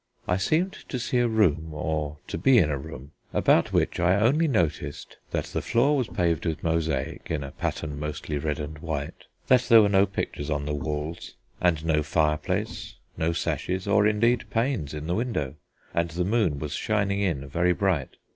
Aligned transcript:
I 0.27 0.37
seemed 0.37 0.73
to 0.89 0.97
see 0.97 1.19
a 1.19 1.27
room, 1.27 1.75
or 1.75 2.17
to 2.25 2.35
be 2.39 2.57
in 2.57 2.71
a 2.71 2.77
room 2.79 3.11
about 3.33 3.71
which 3.71 3.99
I 3.99 4.15
only 4.19 4.47
noticed 4.47 5.17
that 5.29 5.43
the 5.45 5.61
floor 5.61 5.95
was 5.95 6.07
paved 6.07 6.43
with 6.47 6.63
mosaic 6.63 7.29
in 7.29 7.43
a 7.43 7.51
pattern 7.51 7.99
mostly 7.99 8.39
red 8.39 8.59
and 8.59 8.79
white, 8.79 9.25
that 9.45 9.61
there 9.69 9.79
were 9.83 9.89
no 9.89 10.07
pictures 10.07 10.49
on 10.49 10.65
the 10.65 10.73
walls 10.73 11.35
and 11.61 11.85
no 11.85 12.01
fireplace, 12.01 12.95
no 13.15 13.31
sashes 13.31 13.87
or 13.87 14.07
indeed 14.07 14.49
panes 14.49 14.95
in 14.95 15.05
the 15.05 15.13
window, 15.13 15.53
and 15.93 16.09
the 16.09 16.25
moon 16.25 16.57
was 16.57 16.73
shining 16.73 17.19
in 17.21 17.47
very 17.47 17.71
bright. 17.71 18.17